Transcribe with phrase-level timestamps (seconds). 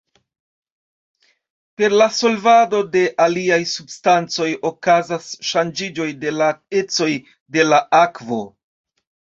[1.81, 7.13] Per la solvado de aliaj substancoj okazas ŝanĝiĝoj de la ecoj
[7.59, 8.45] de la akvo.